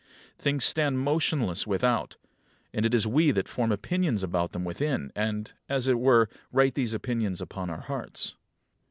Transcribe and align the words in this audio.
Things 0.35 0.63
stand 0.65 0.97
motionless 0.97 1.67
without; 1.67 2.17
and 2.73 2.87
it 2.87 2.93
is 2.95 3.05
we 3.05 3.29
that 3.29 3.47
form 3.47 3.71
opinions 3.71 4.23
about 4.23 4.51
them 4.51 4.65
within, 4.65 5.11
and, 5.15 5.53
as 5.69 5.87
it 5.87 5.99
were, 5.99 6.27
write 6.51 6.73
these 6.73 6.95
opinions 6.95 7.39
upon 7.39 7.69
our 7.69 7.81
hearts. 7.81 8.35